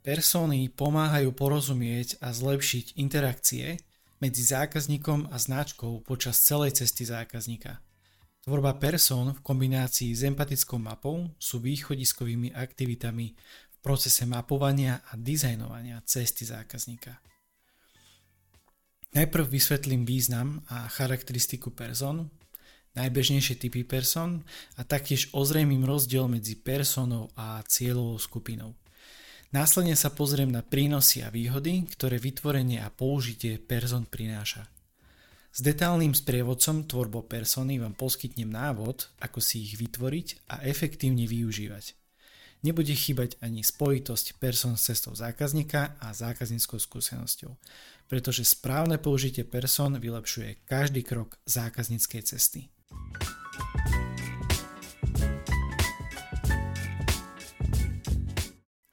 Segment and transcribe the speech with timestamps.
[0.00, 3.76] Persóny pomáhajú porozumieť a zlepšiť interakcie
[4.16, 7.84] medzi zákazníkom a značkou počas celej cesty zákazníka.
[8.40, 13.36] Tvorba persón v kombinácii s empatickou mapou sú východiskovými aktivitami
[13.76, 17.20] v procese mapovania a dizajnovania cesty zákazníka.
[19.12, 22.32] Najprv vysvetlím význam a charakteristiku person,
[22.96, 24.40] najbežnejšie typy person
[24.80, 28.72] a taktiež ozrejmím rozdiel medzi personou a cieľovou skupinou.
[29.50, 34.70] Následne sa pozriem na prínosy a výhody, ktoré vytvorenie a použitie person prináša.
[35.50, 41.98] S detálnym sprievodcom tvorbo persony vám poskytnem návod, ako si ich vytvoriť a efektívne využívať.
[42.62, 47.50] Nebude chýbať ani spojitosť person s cestou zákazníka a zákazníckou skúsenosťou,
[48.06, 52.70] pretože správne použitie person vylepšuje každý krok zákazníckej cesty.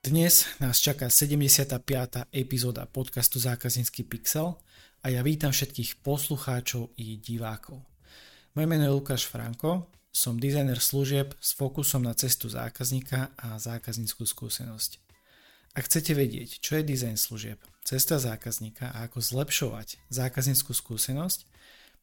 [0.07, 1.83] Dnes nás čaká 75.
[2.31, 4.55] epizóda podcastu Zákaznícky pixel
[5.03, 7.83] a ja vítam všetkých poslucháčov i divákov.
[8.55, 14.23] Moje meno je Lukáš Franko, som dizajner služieb s fokusom na cestu zákazníka a zákazníckú
[14.23, 15.03] skúsenosť.
[15.75, 21.43] Ak chcete vedieť, čo je dizajn služieb, cesta zákazníka a ako zlepšovať zákazníckú skúsenosť,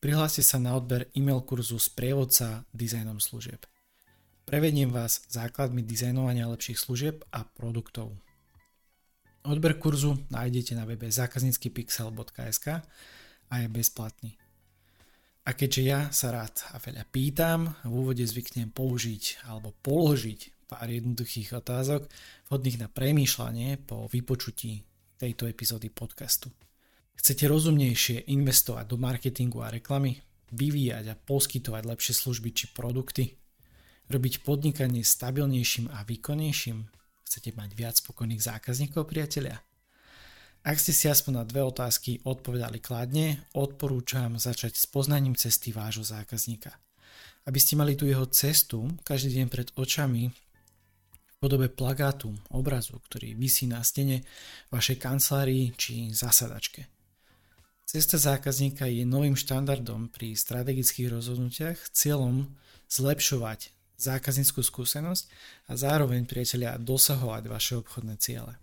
[0.05, 3.65] prihláste sa na odber e-mail kurzu Sprievodca dizajnom služieb.
[4.55, 8.15] Prevediem vás základmi dizajnovania lepších služieb a produktov.
[9.43, 12.67] Odber kurzu nájdete na webe zákazníckypixel.sk
[13.51, 14.39] a je bezplatný.
[15.43, 20.87] A keďže ja sa rád a veľa pýtam, v úvode zvyknem použiť alebo položiť pár
[20.87, 22.07] jednoduchých otázok
[22.47, 24.87] vhodných na premýšľanie po vypočutí
[25.19, 26.55] tejto epizódy podcastu.
[27.19, 30.23] Chcete rozumnejšie investovať do marketingu a reklamy,
[30.55, 33.35] vyvíjať a poskytovať lepšie služby či produkty,
[34.09, 36.89] robiť podnikanie stabilnejším a výkonnejším?
[37.25, 39.61] Chcete mať viac spokojných zákazníkov, priatelia?
[40.65, 46.05] Ak ste si aspoň na dve otázky odpovedali kladne, odporúčam začať s poznaním cesty vášho
[46.09, 46.73] zákazníka.
[47.45, 53.37] Aby ste mali tu jeho cestu každý deň pred očami v podobe plagátu, obrazu, ktorý
[53.37, 54.25] vysí na stene
[54.73, 56.89] vašej kancelárii či zasadačke.
[57.85, 62.49] Cesta zákazníka je novým štandardom pri strategických rozhodnutiach cieľom
[62.89, 65.25] zlepšovať zákazníckú skúsenosť
[65.69, 68.61] a zároveň priatelia dosahovať vaše obchodné ciele.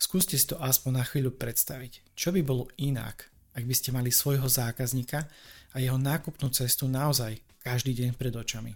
[0.00, 2.16] Skúste si to aspoň na chvíľu predstaviť.
[2.16, 5.28] Čo by bolo inak, ak by ste mali svojho zákazníka
[5.72, 8.72] a jeho nákupnú cestu naozaj každý deň pred očami.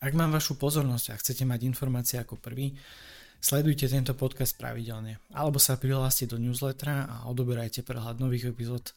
[0.00, 2.72] Ak mám vašu pozornosť a chcete mať informácie ako prvý,
[3.38, 8.96] sledujte tento podcast pravidelne alebo sa prihláste do newslettera a odoberajte prehľad nových epizód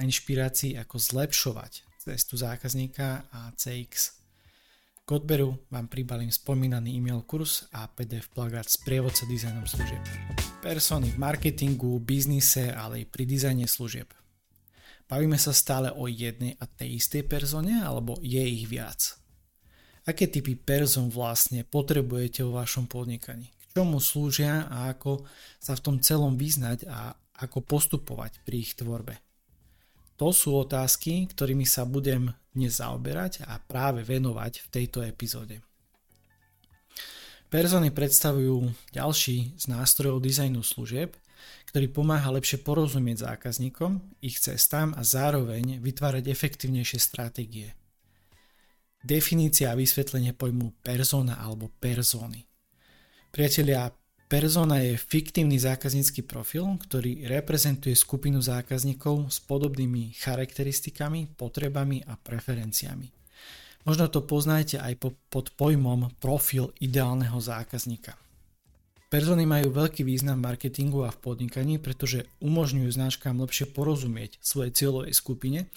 [0.00, 4.16] a inšpirácií ako zlepšovať cestu zákazníka a CX.
[5.08, 10.04] K odberu vám pribalím spomínaný e-mail kurz a PDF plagát s prievodca dizajnom služieb.
[10.60, 14.12] Persony v marketingu, biznise, ale aj pri dizajne služieb.
[15.08, 19.16] Bavíme sa stále o jednej a tej istej persone alebo je ich viac?
[20.04, 23.48] Aké typy person vlastne potrebujete vo vašom podnikaní?
[23.48, 25.24] K čomu slúžia a ako
[25.56, 27.16] sa v tom celom vyznať a
[27.48, 29.16] ako postupovať pri ich tvorbe?
[30.18, 35.62] To sú otázky, ktorými sa budem dnes zaoberať a práve venovať v tejto epizóde.
[37.48, 41.16] Persony predstavujú ďalší z nástrojov dizajnu služieb,
[41.70, 47.72] ktorý pomáha lepšie porozumieť zákazníkom, ich cestám a zároveň vytvárať efektívnejšie stratégie.
[48.98, 52.42] Definícia a vysvetlenie pojmu persona alebo persony.
[53.30, 53.86] Priatelia,
[54.28, 63.08] Persona je fiktívny zákaznícky profil, ktorý reprezentuje skupinu zákazníkov s podobnými charakteristikami, potrebami a preferenciami.
[63.88, 65.00] Možno to poznáte aj
[65.32, 68.20] pod pojmom profil ideálneho zákazníka.
[69.08, 74.76] Persony majú veľký význam v marketingu a v podnikaní, pretože umožňujú značkám lepšie porozumieť svojej
[74.76, 75.72] cieľovej skupine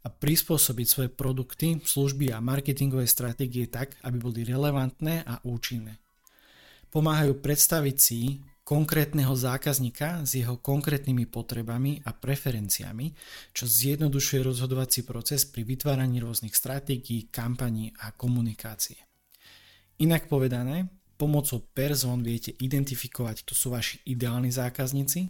[0.00, 6.01] a prispôsobiť svoje produkty, služby a marketingové stratégie tak, aby boli relevantné a účinné
[6.92, 13.10] pomáhajú predstaviť si konkrétneho zákazníka s jeho konkrétnymi potrebami a preferenciami,
[13.50, 19.00] čo zjednodušuje rozhodovací proces pri vytváraní rôznych stratégií, kampaní a komunikácie.
[19.98, 20.86] Inak povedané,
[21.18, 25.26] pomocou person viete identifikovať, kto sú vaši ideálni zákazníci,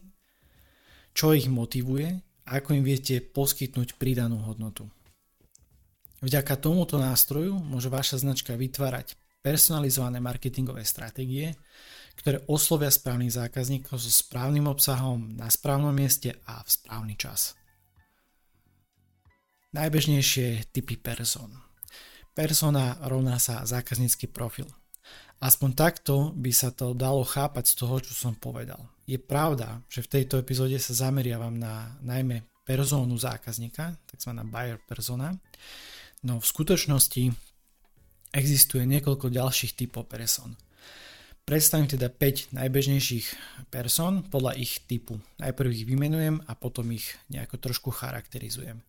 [1.16, 4.88] čo ich motivuje a ako im viete poskytnúť pridanú hodnotu.
[6.22, 11.58] Vďaka tomuto nástroju môže vaša značka vytvárať personalizované marketingové stratégie,
[12.14, 17.58] ktoré oslovia správnych zákazníkov so správnym obsahom na správnom mieste a v správny čas.
[19.74, 21.50] Najbežnejšie typy person.
[22.32, 24.68] Persona rovná sa zákaznícky profil.
[25.42, 28.78] Aspoň takto by sa to dalo chápať z toho, čo som povedal.
[29.10, 34.38] Je pravda, že v tejto epizóde sa zameriavam na najmä persónu zákazníka, tzv.
[34.46, 35.34] buyer persona,
[36.22, 37.34] no v skutočnosti
[38.32, 40.56] existuje niekoľko ďalších typov person.
[41.42, 43.26] Predstavím teda 5 najbežnejších
[43.68, 45.18] person podľa ich typu.
[45.42, 48.80] Najprv ich vymenujem a potom ich nejako trošku charakterizujem.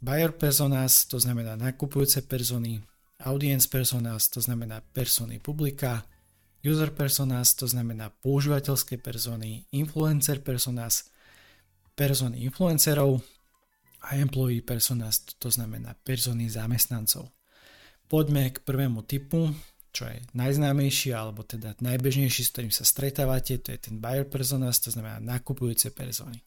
[0.00, 2.80] Buyer personas, to znamená nakupujúce persony,
[3.24, 6.04] audience personas, to znamená persony publika,
[6.64, 11.12] user personas, to znamená používateľské persony, influencer personas,
[11.92, 13.20] persony influencerov
[14.00, 17.28] a employee personas, to znamená persony zamestnancov.
[18.08, 19.50] Poďme k prvému typu,
[19.94, 24.82] čo je najznámejší alebo teda najbežnejší, s ktorým sa stretávate, to je ten buyer personas,
[24.82, 26.42] to znamená nakupujúce persony.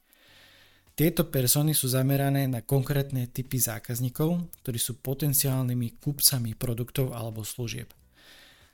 [0.97, 7.93] Tieto persony sú zamerané na konkrétne typy zákazníkov, ktorí sú potenciálnymi kupcami produktov alebo služieb.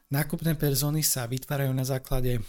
[0.07, 2.39] Nákupné persony sa vytvárajú na základe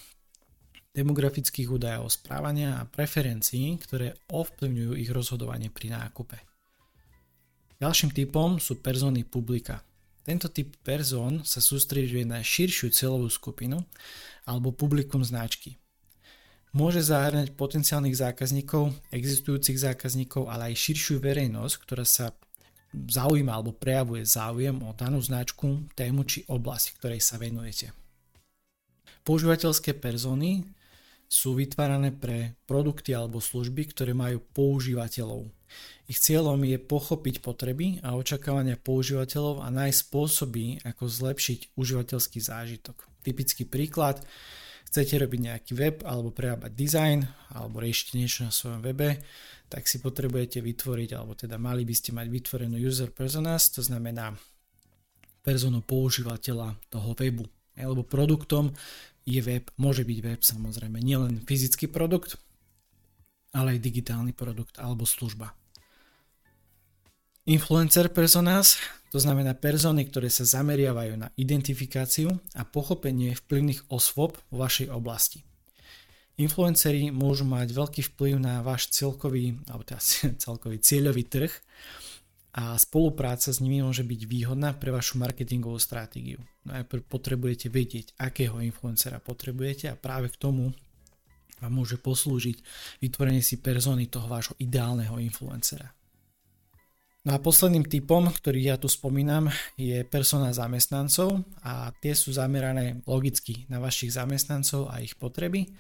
[0.95, 6.39] demografických údajov správania a preferencií, ktoré ovplyvňujú ich rozhodovanie pri nákupe.
[7.83, 9.83] Ďalším typom sú persony publika.
[10.25, 13.85] Tento typ person sa sústreďuje na širšiu celovú skupinu
[14.49, 15.77] alebo publikum značky.
[16.75, 22.35] Môže zahrňať potenciálnych zákazníkov, existujúcich zákazníkov, ale aj širšiu verejnosť, ktorá sa
[22.91, 27.95] zaujíma alebo prejavuje záujem o danú značku, tému či oblasť, ktorej sa venujete.
[29.23, 30.67] Používateľské persony
[31.29, 35.47] sú vytvárané pre produkty alebo služby, ktoré majú používateľov.
[36.05, 43.09] Ich cieľom je pochopiť potreby a očakávania používateľov a nájsť spôsoby, ako zlepšiť užívateľský zážitok.
[43.25, 44.21] Typický príklad,
[44.85, 47.25] chcete robiť nejaký web alebo prerábať design
[47.57, 49.17] alebo riešiť niečo na svojom webe,
[49.73, 54.37] tak si potrebujete vytvoriť, alebo teda mali by ste mať vytvorenú user personas, to znamená
[55.41, 57.49] personu používateľa toho webu.
[57.75, 58.71] Lebo produktom
[59.25, 62.37] je web, môže byť web samozrejme, nielen fyzický produkt,
[63.57, 65.57] ale aj digitálny produkt alebo služba.
[67.45, 68.81] Influencer personas,
[69.13, 75.45] to znamená persony, ktoré sa zameriavajú na identifikáciu a pochopenie vplyvných osôb vo vašej oblasti.
[76.41, 80.01] Influenceri môžu mať veľký vplyv na váš celkový, alebo teda
[80.49, 81.53] celkový cieľový trh
[82.57, 86.41] a spolupráca s nimi môže byť výhodná pre vašu marketingovú stratégiu.
[86.65, 90.73] Najprv potrebujete vedieť, akého influencera potrebujete a práve k tomu
[91.61, 92.57] vám môže poslúžiť
[93.05, 95.93] vytvorenie si persony toho vášho ideálneho influencera.
[97.25, 99.49] No a posledným typom, ktorý ja tu spomínam,
[99.81, 105.73] je persona zamestnancov a tie sú zamerané logicky na vašich zamestnancov a ich potreby,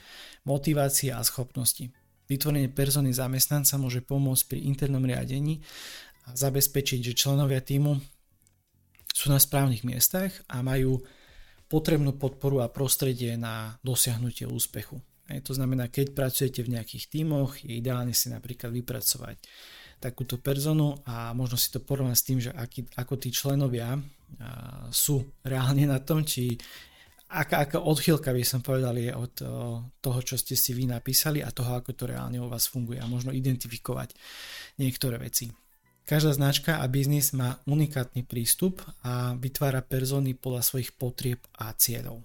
[0.49, 1.93] motivácie a schopnosti.
[2.32, 5.61] Vytvorenie persony zamestnanca môže pomôcť pri internom riadení
[6.25, 7.93] a zabezpečiť, že členovia týmu
[9.12, 11.05] sú na správnych miestach a majú
[11.69, 14.96] potrebnú podporu a prostredie na dosiahnutie úspechu.
[15.29, 19.37] to znamená, keď pracujete v nejakých tímoch, je ideálne si napríklad vypracovať
[20.00, 23.99] takúto personu a možno si to porovnať s tým, že aký, ako tí členovia
[24.91, 26.58] sú reálne na tom, či
[27.31, 29.35] aká, aká odchýlka by som povedal je od
[30.02, 33.06] toho, čo ste si vy napísali a toho, ako to reálne u vás funguje a
[33.06, 34.14] možno identifikovať
[34.82, 35.55] niektoré veci.
[36.05, 42.20] Každá značka a biznis má unikátny prístup a vytvára persony podľa svojich potrieb a cieľov.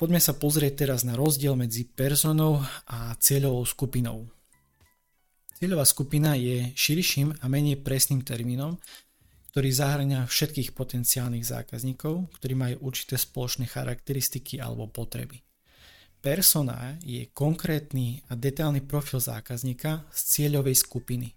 [0.00, 4.24] Poďme sa pozrieť teraz na rozdiel medzi personou a cieľovou skupinou.
[5.60, 8.80] Cieľová skupina je širším a menej presným termínom,
[9.52, 15.44] ktorý zahrania všetkých potenciálnych zákazníkov, ktorí majú určité spoločné charakteristiky alebo potreby.
[16.24, 21.36] Persona je konkrétny a detailný profil zákazníka z cieľovej skupiny.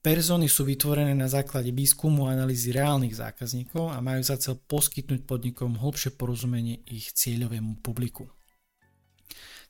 [0.00, 5.28] Persony sú vytvorené na základe výskumu a analýzy reálnych zákazníkov a majú za cel poskytnúť
[5.28, 8.24] podnikom hlbšie porozumenie ich cieľovému publiku.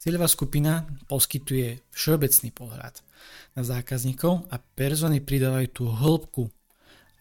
[0.03, 2.99] Cieľová skupina poskytuje všeobecný pohľad
[3.55, 6.51] na zákazníkov a persony pridávajú tú hĺbku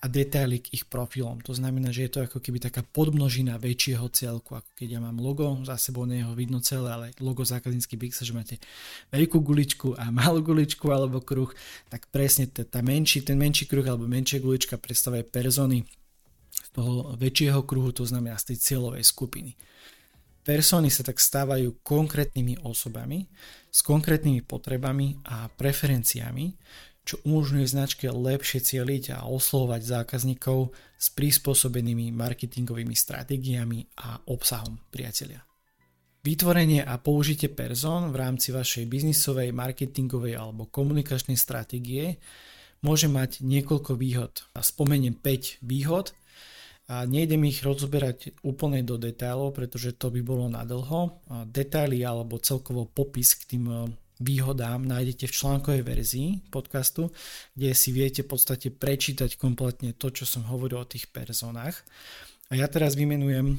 [0.01, 1.45] a detaily k ich profilom.
[1.45, 5.21] To znamená, že je to ako keby taká podmnožina väčšieho celku, ako keď ja mám
[5.21, 8.55] logo, za sebou nie ho vidno celé, ale logo zákaznícky pixel, že máte
[9.13, 11.53] veľkú guličku a malú guličku alebo kruh,
[11.85, 15.85] tak presne tá menší, ten menší kruh alebo menšia gulička predstavuje persony
[16.50, 19.53] z toho väčšieho kruhu, to znamená z tej cieľovej skupiny.
[20.41, 23.29] Persony sa tak stávajú konkrétnymi osobami
[23.69, 26.57] s konkrétnymi potrebami a preferenciami,
[27.01, 35.41] čo umožňuje značke lepšie cieliť a oslovovať zákazníkov s prispôsobenými marketingovými stratégiami a obsahom priatelia.
[36.21, 42.21] Vytvorenie a použitie person v rámci vašej biznisovej, marketingovej alebo komunikačnej stratégie
[42.86, 44.45] môže mať niekoľko výhod.
[44.53, 46.13] A spomeniem 5 výhod,
[46.91, 51.24] a nejdem ich rozberať úplne do detailov, pretože to by bolo na dlho.
[51.48, 53.75] Detaily alebo celkovo popis k tým e,
[54.19, 57.07] výhodám nájdete v článkovej verzii podcastu,
[57.55, 61.79] kde si viete v podstate prečítať kompletne to, čo som hovoril o tých personách.
[62.51, 63.55] A ja teraz vymenujem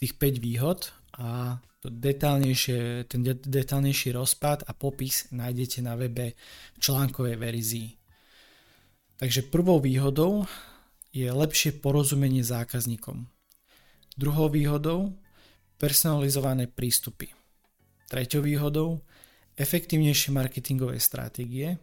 [0.00, 0.88] tých 5 výhod
[1.20, 6.32] a to detálnejšie, ten detálnejší rozpad a popis nájdete na webe
[6.74, 7.88] v článkovej verzii.
[9.20, 10.48] Takže prvou výhodou
[11.12, 13.26] je lepšie porozumenie zákazníkom.
[14.18, 15.14] Druhou výhodou
[15.78, 17.30] personalizované prístupy.
[18.10, 19.04] Treťou výhodou
[19.54, 21.78] efektívnejšie marketingové stratégie.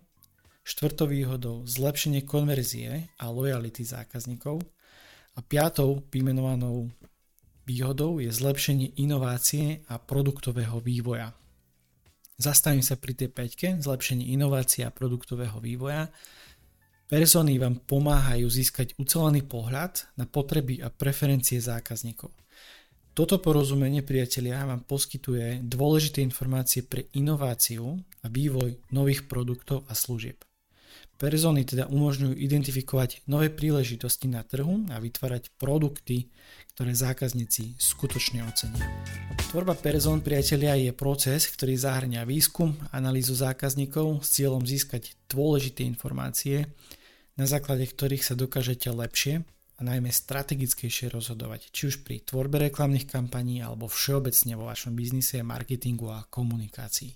[0.65, 4.65] Štvrtou výhodou zlepšenie konverzie a lojality zákazníkov.
[5.36, 6.89] A piatou vymenovanou
[7.67, 11.36] výhodou je zlepšenie inovácie a produktového vývoja.
[12.36, 16.12] Zastavím sa pri tej peťke, zlepšenie inovácie a produktového vývoja
[17.05, 22.33] Persony vám pomáhajú získať ucelený pohľad na potreby a preferencie zákazníkov.
[23.13, 30.41] Toto porozumenie, priatelia, vám poskytuje dôležité informácie pre inováciu a vývoj nových produktov a služieb.
[31.15, 36.27] Persony teda umožňujú identifikovať nové príležitosti na trhu a vytvárať produkty,
[36.75, 38.83] ktoré zákazníci skutočne ocenia.
[39.53, 46.67] Tvorba person, priatelia, je proces, ktorý zahrňa výskum, analýzu zákazníkov s cieľom získať dôležité informácie,
[47.35, 49.43] na základe ktorých sa dokážete lepšie
[49.75, 55.43] a najmä strategickejšie rozhodovať, či už pri tvorbe reklamných kampaní alebo všeobecne vo vašom biznise,
[55.43, 57.11] marketingu a komunikácii.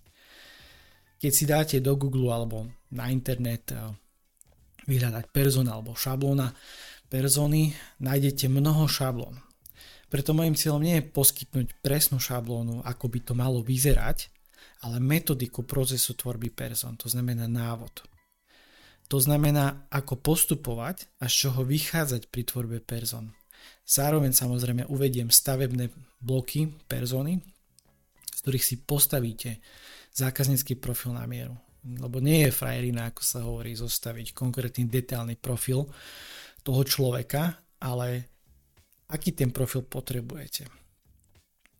[1.19, 3.79] Keď si dáte do Google alebo na internet eh,
[4.87, 6.51] vyhľadať person alebo šablóna
[7.07, 7.71] persony,
[8.03, 9.39] nájdete mnoho šablón.
[10.09, 14.29] Preto môjim cieľom nie je poskytnúť presnú šablónu, ako by to malo vyzerať,
[14.81, 18.01] ale metodiku procesu tvorby person, to znamená návod.
[19.09, 23.33] To znamená, ako postupovať a z čoho vychádzať pri tvorbe person.
[23.89, 25.89] Zároveň samozrejme uvediem stavebné
[26.21, 27.41] bloky persony,
[28.29, 29.57] z ktorých si postavíte
[30.13, 31.57] zákaznícky profil na mieru.
[31.81, 35.89] Lebo nie je frajerina, ako sa hovorí, zostaviť konkrétny detailný profil
[36.61, 38.29] toho človeka, ale
[39.09, 40.69] aký ten profil potrebujete.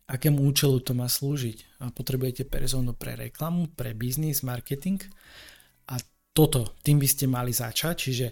[0.09, 1.85] Akému účelu to má slúžiť?
[1.85, 4.97] A potrebujete personu pre reklamu, pre biznis, marketing
[5.85, 6.01] a
[6.33, 8.27] toto, tým by ste mali začať, čiže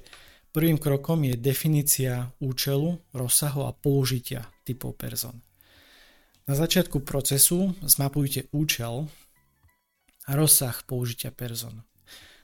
[0.53, 5.37] prvým krokom je definícia účelu, rozsahu a použitia typov person.
[6.47, 9.11] Na začiatku procesu zmapujte účel
[10.27, 11.83] a rozsah použitia person.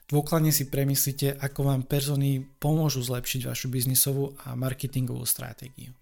[0.04, 5.96] Dôkladne si premyslite, ako vám persony pomôžu zlepšiť vašu biznisovú a marketingovú stratégiu.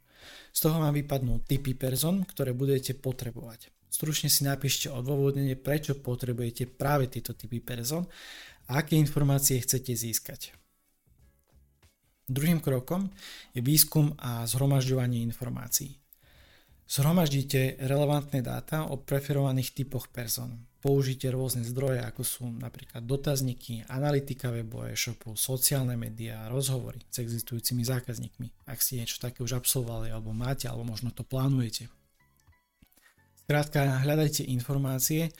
[0.50, 3.70] Z toho vám vypadnú typy person, ktoré budete potrebovať.
[3.92, 8.08] Stručne si napíšte odôvodnenie, prečo potrebujete práve tieto typy person
[8.68, 10.54] aké informácie chcete získať.
[12.30, 13.10] Druhým krokom
[13.52, 15.98] je výskum a zhromažďovanie informácií.
[16.86, 20.68] Zhromaždite relevantné dáta o preferovaných typoch person.
[20.82, 27.86] Použite rôzne zdroje, ako sú napríklad dotazníky, analytika webov, e-shopov, sociálne médiá, rozhovory s existujúcimi
[27.86, 31.86] zákazníkmi, ak si niečo také už absolvovali alebo máte, alebo možno to plánujete.
[33.46, 35.30] Skrátka, hľadajte informácie,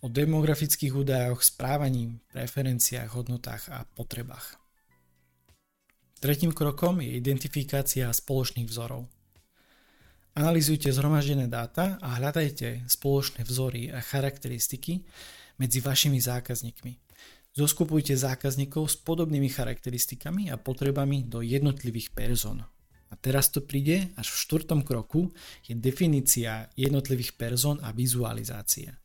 [0.00, 4.56] o demografických údajoch, správaní, preferenciách, hodnotách a potrebách.
[6.20, 9.08] Tretím krokom je identifikácia spoločných vzorov.
[10.36, 15.00] Analizujte zhromaždené dáta a hľadajte spoločné vzory a charakteristiky
[15.56, 16.92] medzi vašimi zákazníkmi.
[17.56, 22.62] Zoskupujte zákazníkov s podobnými charakteristikami a potrebami do jednotlivých person.
[23.10, 25.34] A teraz to príde až v štvrtom kroku,
[25.66, 28.99] je definícia jednotlivých person a vizualizácia.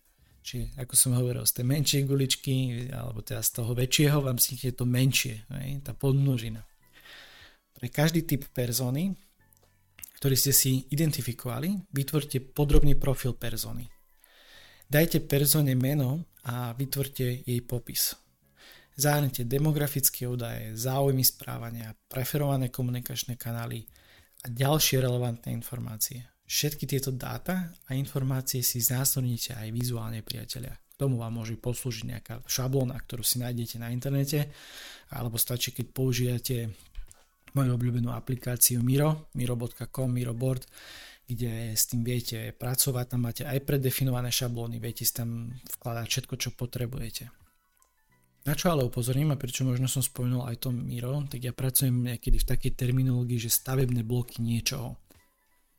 [0.46, 2.54] Čiže ako som hovoril, z tej menšej guličky,
[2.94, 6.62] alebo teda z toho väčšieho vám vznikne to menšie, hej, tá podmnožina.
[7.74, 9.18] Pre každý typ persony,
[10.22, 13.90] ktorý ste si identifikovali, vytvorte podrobný profil persony.
[14.86, 18.14] Dajte persone meno a vytvorte jej popis.
[18.96, 23.90] Zahrnite demografické údaje, záujmy správania, preferované komunikačné kanály
[24.46, 26.35] a ďalšie relevantné informácie.
[26.46, 30.78] Všetky tieto dáta a informácie si znásobnite aj vizuálne priatelia.
[30.78, 34.54] K tomu vám môže poslúžiť nejaká šablóna, ktorú si nájdete na internete,
[35.10, 36.56] alebo stačí, keď použijete
[37.58, 40.70] moju obľúbenú aplikáciu Miro, miro.com, Miroboard,
[41.26, 45.50] kde s tým viete pracovať, tam máte aj predefinované šablóny, viete si tam
[45.82, 47.34] vkladať všetko, čo potrebujete.
[48.46, 52.14] Na čo ale upozorním a prečo možno som spomenul aj to Miro, tak ja pracujem
[52.14, 55.02] niekedy v takej terminológii, že stavebné bloky niečoho.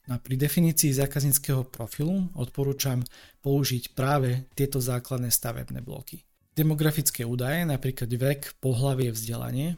[0.07, 3.03] A pri definícii zákazníckého profilu odporúčam
[3.43, 6.23] použiť práve tieto základné stavebné bloky.
[6.55, 9.77] Demografické údaje, napríklad vek, pohlavie, vzdelanie,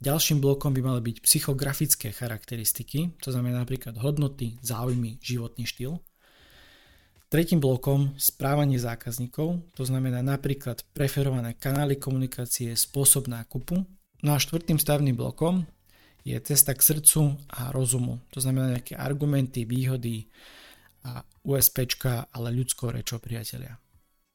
[0.00, 6.00] Ďalším blokom by mali byť psychografické charakteristiky, to znamená napríklad hodnoty, záujmy, životný štýl.
[7.28, 13.84] Tretím blokom správanie zákazníkov, to znamená napríklad preferované kanály komunikácie, spôsob nákupu.
[14.24, 15.68] No a štvrtým stavným blokom
[16.24, 20.28] je cesta k srdcu a rozumu, to znamená nejaké argumenty, výhody
[21.04, 23.80] a USPčka, ale ľudskou rečou priatelia.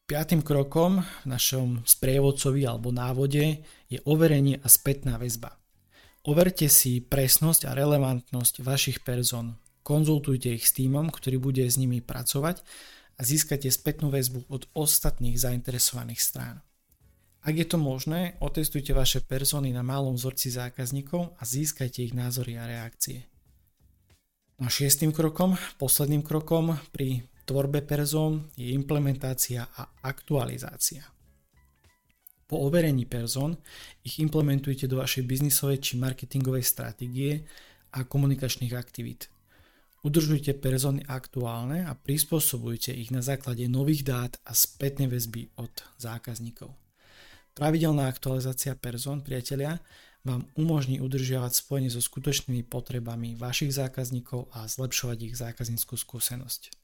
[0.06, 5.58] Piatým krokom v našom sprievodcovi alebo návode je overenie a spätná väzba.
[6.26, 9.58] Overte si presnosť a relevantnosť vašich person.
[9.86, 12.66] Konzultujte ich s týmom, ktorý bude s nimi pracovať
[13.18, 16.66] a získate spätnú väzbu od ostatných zainteresovaných strán.
[17.46, 22.58] Ak je to možné, otestujte vaše persony na malom vzorci zákazníkov a získajte ich názory
[22.58, 23.30] a reakcie.
[24.58, 31.06] No a šiestým krokom, posledným krokom pri tvorbe person je implementácia a aktualizácia.
[32.50, 33.54] Po overení person
[34.02, 37.46] ich implementujte do vašej biznisovej či marketingovej stratégie
[37.94, 39.30] a komunikačných aktivít.
[40.02, 46.85] Udržujte persony aktuálne a prispôsobujte ich na základe nových dát a spätnej väzby od zákazníkov.
[47.56, 49.80] Pravidelná aktualizácia person, priatelia,
[50.28, 56.76] vám umožní udržiavať spojenie so skutočnými potrebami vašich zákazníkov a zlepšovať ich zákazníckú skúsenosť.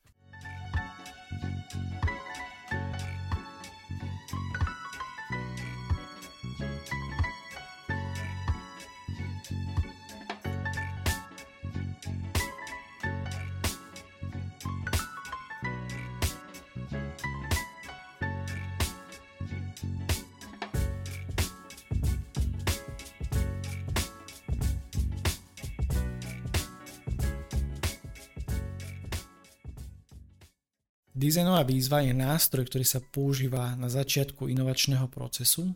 [31.21, 35.69] Dizajnová výzva je nástroj, ktorý sa používa na začiatku inovačného procesu.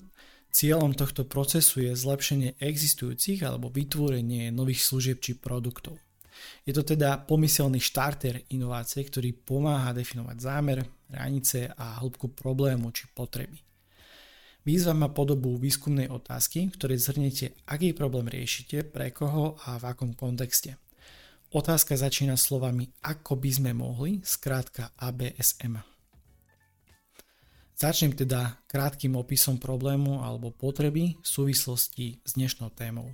[0.50, 6.02] Cieľom tohto procesu je zlepšenie existujúcich alebo vytvorenie nových služieb či produktov.
[6.66, 10.82] Je to teda pomyselný štarter inovácie, ktorý pomáha definovať zámer,
[11.14, 13.62] hranice a hĺbku problému či potreby.
[14.66, 19.94] Výzva má podobu výskumnej otázky, v ktorej zhrnete, aký problém riešite, pre koho a v
[19.94, 20.82] akom kontexte.
[21.56, 25.80] Otázka začína slovami ako by sme mohli, skrátka ABSM.
[27.80, 33.08] Začnem teda krátkým opisom problému alebo potreby v súvislosti s dnešnou témou.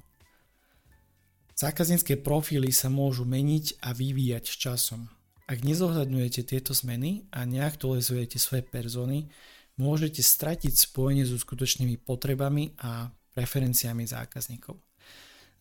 [1.53, 5.05] Zákaznícke profily sa môžu meniť a vyvíjať s časom.
[5.45, 9.29] Ak nezohľadňujete tieto zmeny a neaktualizujete svoje persony,
[9.77, 14.81] môžete stratiť spojenie so skutočnými potrebami a preferenciami zákazníkov.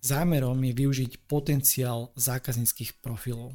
[0.00, 3.52] Zámerom je využiť potenciál zákazníckých profilov.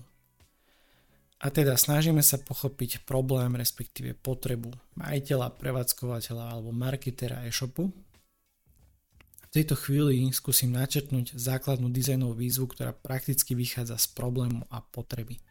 [1.41, 7.89] A teda snažíme sa pochopiť problém, respektíve potrebu majiteľa, prevádzkovateľa alebo marketera e-shopu.
[9.41, 15.41] V tejto chvíli skúsim načrtnúť základnú dizajnovú výzvu, ktorá prakticky vychádza z problému a potreby.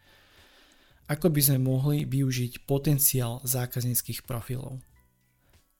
[1.05, 4.81] Ako by sme mohli využiť potenciál zákazníckých profilov?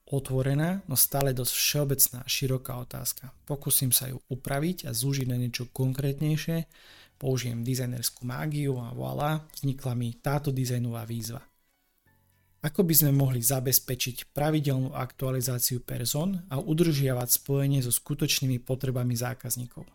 [0.05, 3.33] Otvorená, no stále dosť všeobecná a široká otázka.
[3.49, 6.69] Pokúsim sa ju upraviť a zúžiť na niečo konkrétnejšie,
[7.17, 11.41] použijem dizajnerskú mágiu a voilà, vznikla mi táto dizajnová výzva.
[12.65, 19.85] Ako by sme mohli zabezpečiť pravidelnú aktualizáciu person a udržiavať spojenie so skutočnými potrebami zákazníkov?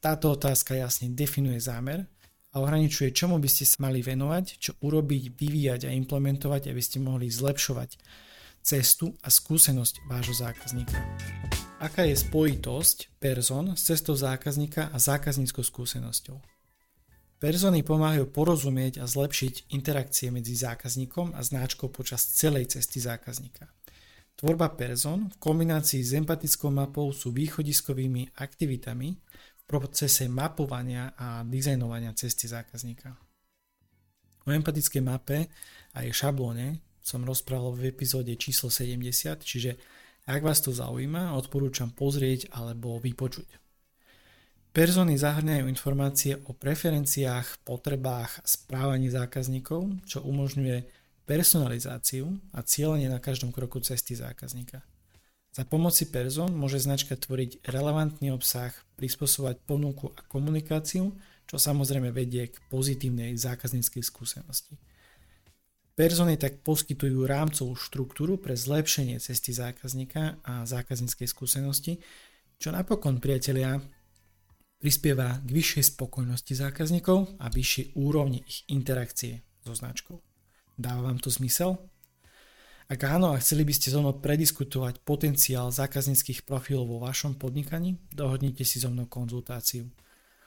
[0.00, 2.08] Táto otázka jasne definuje zámer
[2.52, 6.96] a ohraničuje, čomu by ste sa mali venovať, čo urobiť, vyvíjať a implementovať, aby ste
[6.96, 8.00] mohli zlepšovať
[8.62, 10.96] cestu a skúsenosť vášho zákazníka.
[11.82, 16.38] Aká je spojitosť person s cestou zákazníka a zákazníckou skúsenosťou?
[17.42, 23.66] Persony pomáhajú porozumieť a zlepšiť interakcie medzi zákazníkom a značkou počas celej cesty zákazníka.
[24.38, 29.08] Tvorba person v kombinácii s empatickou mapou sú východiskovými aktivitami
[29.58, 33.10] v procese mapovania a dizajnovania cesty zákazníka.
[34.46, 35.50] O empatickej mape
[35.98, 39.76] a jej šablóne som rozprával v epizóde číslo 70, čiže
[40.26, 43.58] ak vás to zaujíma, odporúčam pozrieť alebo vypočuť.
[44.72, 50.88] Persony zahrňajú informácie o preferenciách, potrebách a správaní zákazníkov, čo umožňuje
[51.28, 54.80] personalizáciu a cieľenie na každom kroku cesty zákazníka.
[55.52, 61.12] Za pomoci person môže značka tvoriť relevantný obsah, prispôsobovať ponuku a komunikáciu,
[61.44, 64.80] čo samozrejme vedie k pozitívnej zákazníckej skúsenosti.
[65.92, 72.00] Persony tak poskytujú rámcovú štruktúru pre zlepšenie cesty zákazníka a zákazníckej skúsenosti,
[72.56, 73.76] čo napokon, priatelia,
[74.80, 80.16] prispieva k vyššej spokojnosti zákazníkov a vyššej úrovni ich interakcie so značkou.
[80.80, 81.76] Dáva vám to zmysel?
[82.88, 88.00] Ak áno a chceli by ste so mnou prediskutovať potenciál zákazníckých profilov vo vašom podnikaní,
[88.16, 89.92] dohodnite si so mnou konzultáciu.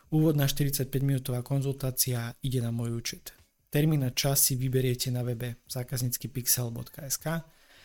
[0.10, 3.45] Úvodná 45 minútová konzultácia ide na môj účet.
[3.76, 7.26] Termín a čas si vyberiete na webe zákazníckypixel.sk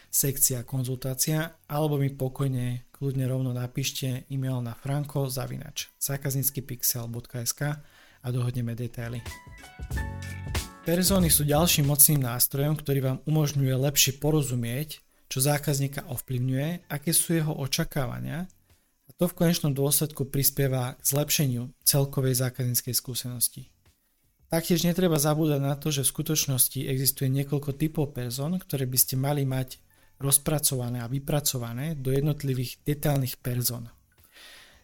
[0.06, 7.62] sekcia konzultácia alebo mi pokojne kľudne rovno napíšte e-mail na franko zavinač zákazníckypixel.sk
[8.22, 9.18] a dohodneme detaily.
[10.86, 17.34] Perzóny sú ďalším mocným nástrojom, ktorý vám umožňuje lepšie porozumieť, čo zákazníka ovplyvňuje, aké sú
[17.34, 23.74] jeho očakávania a to v konečnom dôsledku prispieva k zlepšeniu celkovej zákazníckej skúsenosti.
[24.50, 29.14] Taktiež netreba zabúdať na to, že v skutočnosti existuje niekoľko typov perzón, ktoré by ste
[29.14, 29.78] mali mať
[30.18, 33.94] rozpracované a vypracované do jednotlivých detailných perzón.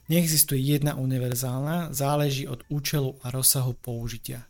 [0.07, 4.47] Neexistuje jedna univerzálna, záleží od účelu a rozsahu použitia.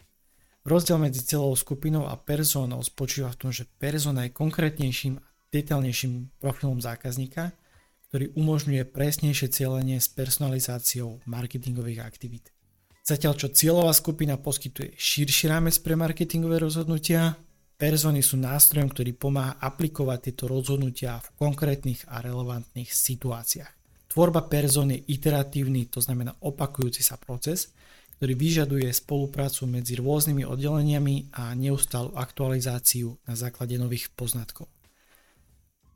[0.68, 6.36] Rozdiel medzi celou skupinou a persónou spočíva v tom, že persona je konkrétnejším a detailnejším
[6.36, 7.56] profilom zákazníka,
[8.12, 12.55] ktorý umožňuje presnejšie cieľenie s personalizáciou marketingových aktivít.
[13.06, 17.38] Zatiaľ čo cieľová skupina poskytuje širší rámec pre marketingové rozhodnutia,
[17.78, 23.72] persony sú nástrojom, ktorý pomáha aplikovať tieto rozhodnutia v konkrétnych a relevantných situáciách.
[24.10, 27.70] Tvorba person je iteratívny, to znamená opakujúci sa proces,
[28.18, 34.66] ktorý vyžaduje spoluprácu medzi rôznymi oddeleniami a neustálu aktualizáciu na základe nových poznatkov.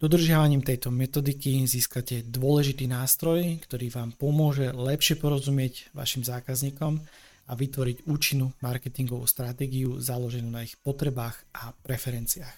[0.00, 7.04] Dodržiavaním tejto metodiky získate dôležitý nástroj, ktorý vám pomôže lepšie porozumieť vašim zákazníkom
[7.44, 12.56] a vytvoriť účinnú marketingovú stratégiu založenú na ich potrebách a preferenciách.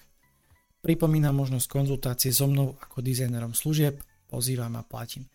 [0.79, 3.99] Pripomínam možnosť konzultácie so mnou ako dizajnerom služieb,
[4.31, 5.27] pozývam a platím.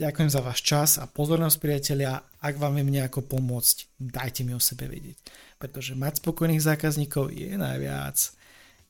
[0.00, 2.16] Ďakujem za váš čas a pozornosť priatelia.
[2.40, 5.20] Ak vám viem nejako pomôcť, dajte mi o sebe vedieť.
[5.60, 8.40] Pretože mať spokojných zákazníkov je najviac.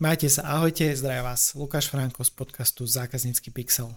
[0.03, 3.95] Majte sa, ahojte, zdravia vás Lukáš Franko z podcastu Zákaznícky pixel.